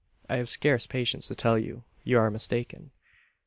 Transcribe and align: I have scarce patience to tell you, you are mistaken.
I 0.27 0.37
have 0.37 0.49
scarce 0.49 0.87
patience 0.87 1.27
to 1.27 1.35
tell 1.35 1.59
you, 1.59 1.83
you 2.03 2.17
are 2.17 2.31
mistaken. 2.31 2.89